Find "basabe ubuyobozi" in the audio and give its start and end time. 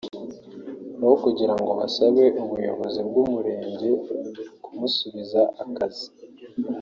1.81-2.99